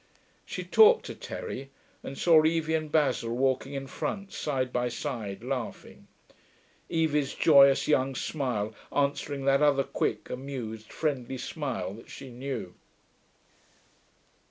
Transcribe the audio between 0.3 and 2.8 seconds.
She talked to Terry, and saw Evie